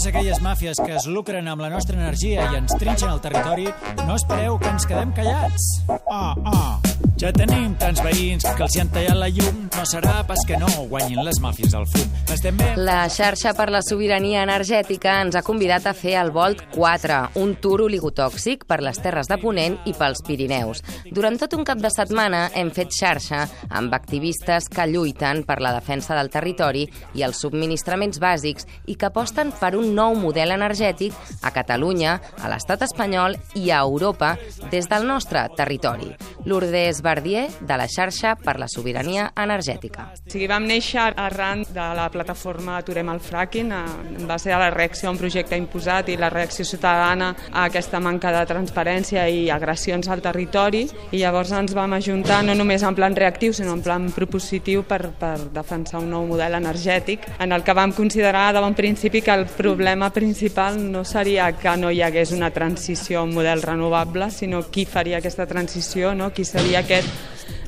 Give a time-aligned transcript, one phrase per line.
[0.00, 3.66] totes aquelles màfies que es lucren amb la nostra energia i ens trinxen el territori,
[4.06, 5.68] no espereu que ens quedem callats.
[6.08, 6.89] Ah, ah.
[7.20, 10.56] Ja tenim tants veïns que els hi han tallat la llum, no serà pas que
[10.56, 12.06] no guanyin les màfies al fum.
[12.32, 12.70] Estem bé?
[12.80, 17.52] La xarxa per la sobirania energètica ens ha convidat a fer el Volt 4, un
[17.60, 20.80] tour oligotòxic per les Terres de Ponent i pels Pirineus.
[21.12, 25.74] Durant tot un cap de setmana hem fet xarxa amb activistes que lluiten per la
[25.76, 31.12] defensa del territori i els subministraments bàsics i que aposten per un nou model energètic
[31.44, 34.38] a Catalunya, a l'estat espanyol i a Europa
[34.72, 36.14] des del nostre territori.
[36.44, 40.10] Lourdes Verdier, de la xarxa per la sobirania energètica.
[40.14, 44.70] O sigui, vam néixer arran de la plataforma Aturem el fracking, en base a la
[44.70, 49.48] reacció a un projecte imposat i la reacció ciutadana a aquesta manca de transparència i
[49.50, 53.84] agressions al territori, i llavors ens vam ajuntar no només en plan reactiu, sinó en
[53.84, 58.64] plan propositiu per, per defensar un nou model energètic, en el que vam considerar de
[58.64, 63.24] bon principi que el problema principal no seria que no hi hagués una transició a
[63.28, 66.29] un model renovable, sinó qui faria aquesta transició, no?
[66.34, 67.08] Qui seria aquest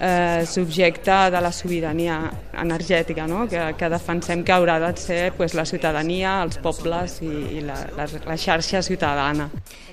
[0.00, 3.46] eh, subjecte de la sobirania energètica, no?
[3.48, 7.78] que, que defensem que haurà de ser pues, la ciutadania, els pobles i, i la,
[7.96, 9.48] la, la xarxa ciutadana.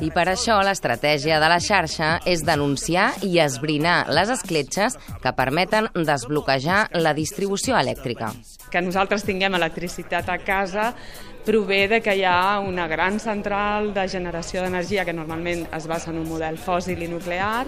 [0.00, 5.90] I per això l'estratègia de la xarxa és denunciar i esbrinar les escletxes que permeten
[5.94, 8.30] desbloquejar la distribució elèctrica.
[8.70, 10.92] Que nosaltres tinguem electricitat a casa
[11.48, 16.10] prové de que hi ha una gran central de generació d'energia que normalment es basa
[16.12, 17.64] en un model fòssil i nuclear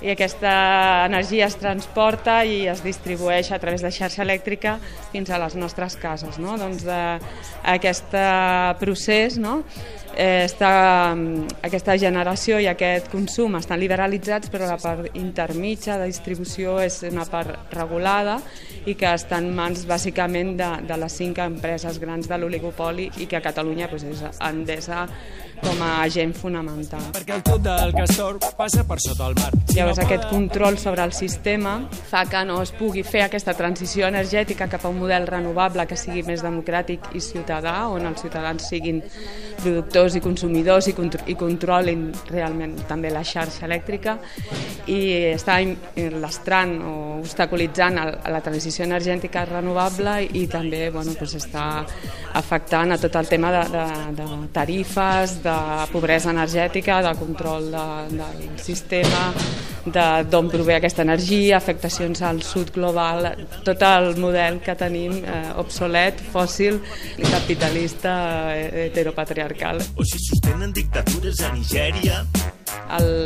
[0.00, 0.52] i aquesta
[1.08, 4.76] energia es transporta i es distribueix a través de xarxa elèctrica
[5.12, 6.38] fins a les nostres cases.
[6.38, 6.56] No?
[6.60, 7.00] Doncs de,
[7.74, 8.14] aquest
[8.78, 9.62] procés no?
[10.14, 11.14] eh, està,
[11.66, 17.26] aquesta generació i aquest consum estan liberalitzats però la part intermitja de distribució és una
[17.28, 18.38] part regulada
[18.86, 23.26] i que està en mans bàsicament de, de les cinc empreses grans de l'oligopoli i
[23.26, 25.06] que a Catalunya doncs, és Endesa
[25.58, 27.08] com a agent fonamental.
[27.14, 29.50] Perquè el tub del castor passa per sota el mar.
[29.70, 31.78] Si Llavors aquest control sobre el sistema
[32.10, 35.96] fa que no es pugui fer aquesta transició energètica cap a un model renovable que
[35.96, 39.00] sigui més democràtic i ciutadà, on els ciutadans siguin
[39.62, 44.18] productors i consumidors i, contro i controlin realment també la xarxa elèctrica.
[44.92, 44.98] I
[45.30, 45.56] està
[46.20, 47.96] lastrant o obstaculitzant
[48.28, 51.64] la transició energètica renovable i també bueno, doncs està
[52.36, 53.88] afectant a tot el tema de, de,
[54.20, 55.56] de tarifes, de
[55.96, 57.88] pobresa energètica, de control de,
[58.20, 59.30] del sistema,
[59.92, 63.30] d'on prové aquesta energia, afectacions al sud global,
[63.66, 66.80] tot el model que tenim eh, obsolet, fòssil,
[67.30, 68.14] capitalista,
[68.54, 69.82] eh, heteropatriarcal.
[69.96, 72.24] O si sostenen dictatures a Nigèria,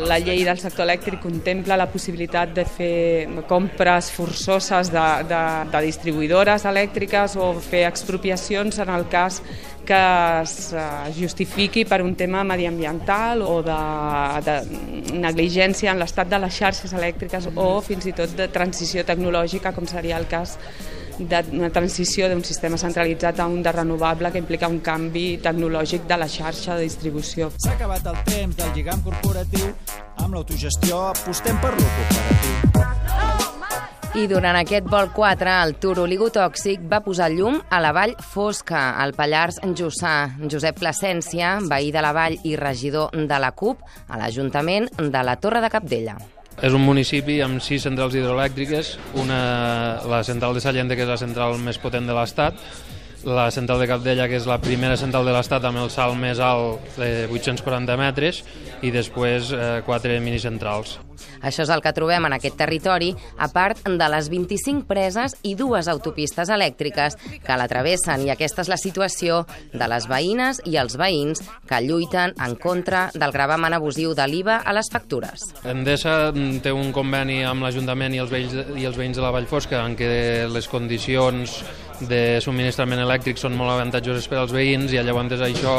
[0.07, 5.83] la llei del sector elèctric contempla la possibilitat de fer compres forçoses de, de, de
[5.85, 9.39] distribuïdores elèctriques o fer expropiacions en el cas
[9.85, 9.99] que
[10.41, 10.73] es
[11.17, 13.77] justifiqui per un tema mediambiental o de,
[14.45, 14.57] de
[15.19, 19.87] negligència en l'estat de les xarxes elèctriques o fins i tot de transició tecnològica, com
[19.89, 20.57] seria el cas
[21.19, 26.17] d'una transició d'un sistema centralitzat a un de renovable que implica un canvi tecnològic de
[26.17, 27.51] la xarxa de distribució.
[27.61, 29.73] S'ha acabat el temps del lligam corporatiu
[30.17, 32.72] amb l'autogestió, apostem per lo cooperatiu.
[34.13, 38.91] I durant aquest vol 4, el Tour Oligotòxic va posar llum a la Vall Fosca,
[39.01, 40.11] al Pallars Jussà.
[40.37, 45.33] Josep Plasència, veí de la Vall i regidor de la CUP, a l'Ajuntament de la
[45.41, 46.13] Torre de Capdella.
[46.61, 49.39] És un municipi amb sis centrals hidroelèctriques, una,
[50.05, 52.61] la central de Sallente, que és la central més potent de l'Estat,
[53.23, 56.41] la central de Capdella, que és la primera central de l'Estat amb el salt més
[56.43, 58.43] alt de 840 metres,
[58.83, 60.97] i després eh, quatre minicentrals.
[61.43, 65.53] Això és el que trobem en aquest territori, a part de les 25 preses i
[65.59, 70.77] dues autopistes elèctriques que la travessen, i aquesta és la situació de les veïnes i
[70.79, 75.49] els veïns que lluiten en contra del gravamen abusiu de l'IVA a les factures.
[75.67, 79.49] Endesa té un conveni amb l'Ajuntament i, els veïns, i els veïns de la Vall
[79.49, 80.11] Fosca en què
[80.51, 81.61] les condicions
[82.09, 85.75] de subministrament elèctric són molt avantatjoses per als veïns i llavors això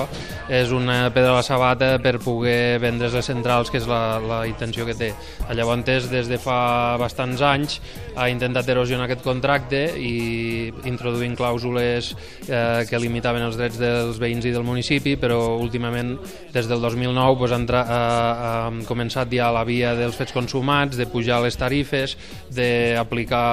[0.49, 4.41] és una pedra a la sabata per poder vendre les centrals, que és la, la
[4.49, 5.11] intenció que té.
[5.55, 7.79] Llavors, des de fa bastants anys,
[8.17, 12.13] ha intentat erosionar aquest contracte i introduint clàusules
[12.49, 16.15] eh, que limitaven els drets dels veïns i del municipi, però últimament,
[16.55, 18.01] des del 2009, doncs, ha, ha,
[18.49, 22.17] ha començat ja la via dels fets consumats, de pujar les tarifes,
[22.55, 23.45] d'aplicar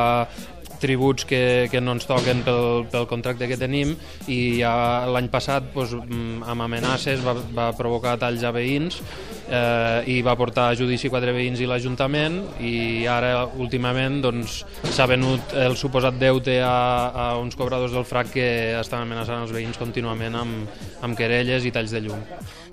[0.82, 3.94] tributs que, que no ens toquen pel, pel contracte que tenim
[4.28, 4.74] i ja
[5.12, 10.70] l'any passat doncs, amb amenaces va, va provocar talls a veïns eh, i va portar
[10.72, 14.62] a judici quatre veïns i l'Ajuntament i ara últimament doncs,
[14.92, 16.74] s'ha venut el suposat deute a,
[17.12, 18.50] a uns cobradors del FRAC que
[18.80, 22.26] estan amenaçant els veïns contínuament amb, amb querelles i talls de llum.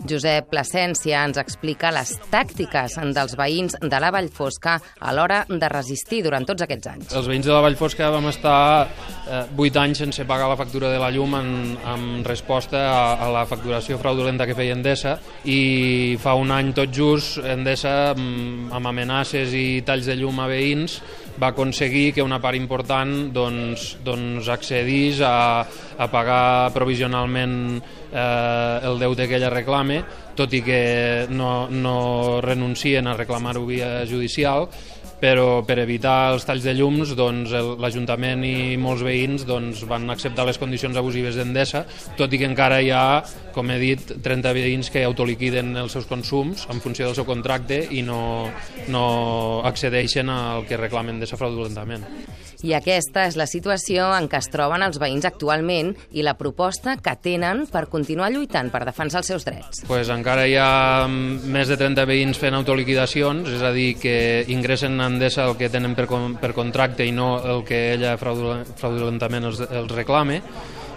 [0.06, 6.22] Josep Plasència ens explica les tàctiques dels veïns de la Vallfosca a l'hora de resistir
[6.26, 7.14] durant tots aquests anys.
[7.18, 11.00] Els veïns de la Vallfosca vam estar eh, 8 anys sense pagar la factura de
[11.02, 16.36] la llum en, en resposta a, a la facturació fraudulenta que feia Endesa i fa
[16.38, 21.00] un any tot just Endesa mm, amb amenaces i talls de llum a veïns
[21.40, 28.98] va aconseguir que una part important doncs, doncs accedís a, a pagar provisionalment eh, el
[28.98, 30.02] deute que ella reclame,
[30.38, 30.82] tot i que
[31.30, 34.68] no, no renuncien a reclamar-ho via judicial,
[35.20, 40.46] però per evitar els talls de llums doncs, l'Ajuntament i molts veïns doncs, van acceptar
[40.48, 41.84] les condicions abusives d'Endesa,
[42.18, 43.22] tot i que encara hi ha,
[43.54, 47.82] com he dit, 30 veïns que autoliquiden els seus consums en funció del seu contracte
[47.90, 48.20] i no,
[48.92, 49.06] no
[49.68, 52.04] accedeixen al que reclamen Endesa fraudulentament.
[52.66, 56.96] I aquesta és la situació en què es troben els veïns actualment i la proposta
[56.98, 59.84] que tenen per continuar lluitant per defensar els seus drets.
[59.86, 64.16] Pues encara hi ha més de 30 veïns fent autoliquidacions, és a dir, que
[64.50, 66.08] ingressen a Endesa el que tenen per,
[66.40, 70.42] per contracte i no el que ella fraudulentament els, els reclame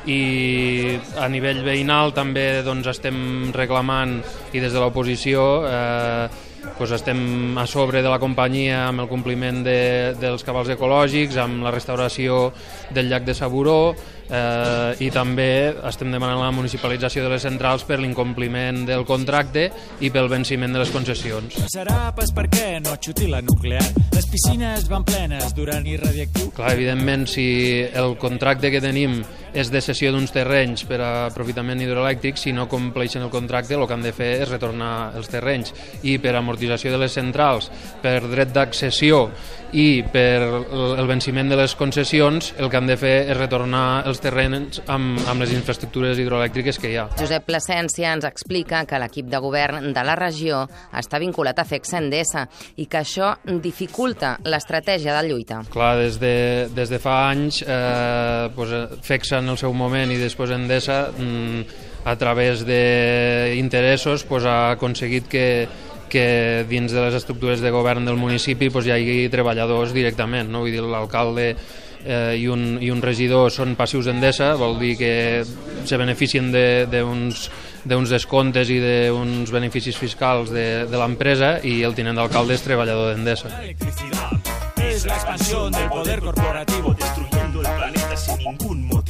[0.10, 4.18] i a nivell veïnal també doncs, estem reclamant
[4.50, 9.62] i des de l'oposició eh, doncs estem a sobre de la companyia amb el compliment
[9.66, 12.52] de, dels cabals ecològics, amb la restauració
[12.94, 13.94] del llac de Saburó
[14.32, 19.68] eh, i també estem demanant la municipalització de les centrals per l'incompliment del contracte
[20.02, 21.60] i pel venciment de les concessions.
[21.74, 23.84] Serà pas perquè no xuti la nuclear.
[24.16, 26.52] Les piscines van plenes durant i radiactiu.
[26.58, 27.48] Clar, evidentment, si
[27.82, 29.22] el contracte que tenim
[29.54, 33.88] és de cessió d'uns terrenys per a aprofitament hidroelèctric, si no compleixen el contracte el
[33.88, 35.74] que han de fer és retornar els terrenys
[36.08, 37.72] i per amortització de les centrals,
[38.02, 39.28] per dret d'accessió
[39.72, 44.20] i per el venciment de les concessions el que han de fer és retornar els
[44.24, 47.08] terrenys amb, amb les infraestructures hidroelèctriques que hi ha.
[47.20, 50.66] Josep Plasència ens explica que l'equip de govern de la regió
[50.98, 52.46] està vinculat a FEX Endesa
[52.84, 53.34] i que això
[53.64, 55.62] dificulta l'estratègia de lluita.
[55.72, 56.36] Clar, des de,
[56.76, 58.76] des de fa anys eh, pues,
[59.08, 65.28] FEX en el seu moment i després Endesa mm, a través d'interessos pues, ha aconseguit
[65.30, 65.48] que
[66.12, 70.66] que dins de les estructures de govern del municipi pues, hi hagi treballadors directament, no?
[70.66, 71.54] vull dir, l'alcalde
[72.04, 75.14] eh, i, un, i un regidor són passius d'Endesa, vol dir que
[75.88, 81.96] se beneficien d'uns de, d'uns descomptes i d'uns beneficis fiscals de, de l'empresa i el
[81.98, 83.56] tinent d'alcalde és treballador d'Endesa.
[84.92, 89.01] Es la expansión del poder corporativo destruyendo el planeta sin ningún motivo.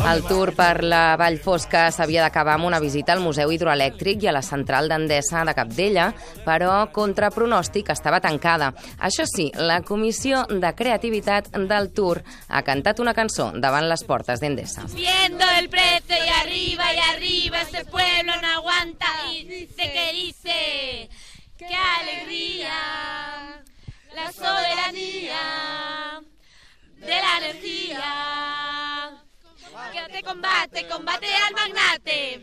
[0.00, 4.30] El tour per la Vall Fosca s'havia d'acabar amb una visita al Museu Hidroelèctric i
[4.30, 6.06] a la central d'Endesa de Capdella,
[6.46, 8.72] però contra pronòstic estava tancada.
[8.98, 14.40] Això sí, la Comissió de Creativitat del Tour ha cantat una cançó davant les portes
[14.40, 14.88] d'Endesa.
[14.94, 21.10] Viendo el precio y arriba y arriba este pueblo no aguanta y dice que dice
[21.58, 23.60] qué alegría
[24.14, 25.09] la soberanía
[30.20, 32.42] que te combate, combate al magnate.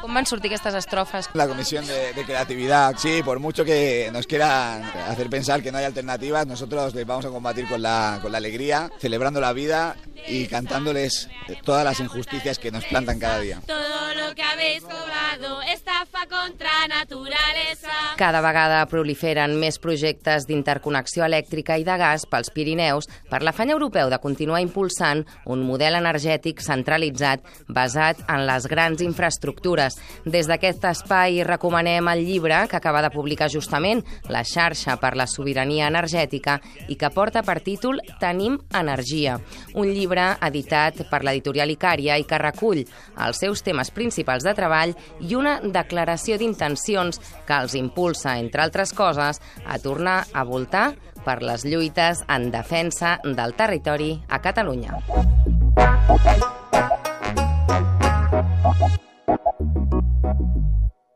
[0.00, 1.28] ¿Cómo van sortir estas estrofas?
[1.34, 5.78] La Comisión de, de, Creatividad, sí, por mucho que nos quieran hacer pensar que no
[5.78, 9.96] hay alternativas, nosotros les vamos a combatir con la, con la alegría, celebrando la vida
[10.28, 11.28] y cantándoles
[11.64, 13.60] todas las injusticias que nos plantan cada día.
[13.66, 18.14] Todo lo que habéis cobrado, estafa contra naturalesa.
[18.16, 24.10] Cada vegada proliferen més projectes d'interconnexió elèctrica i de gas pels Pirineus per l'afany europeu
[24.12, 29.98] de continuar impulsant un model energètic centralitzat basat en les grans infraestructures.
[30.24, 35.26] Des d'aquest espai recomanem el llibre que acaba de publicar justament la xarxa per la
[35.26, 39.38] sobirania energètica i que porta per títol Tenim energia,
[39.74, 44.52] un llibre llibre editat per l'editorial Icària i que recull els seus temes principals de
[44.54, 50.92] treball i una declaració d'intencions que els impulsa, entre altres coses, a tornar a voltar
[51.24, 55.00] per les lluites en defensa del territori a Catalunya.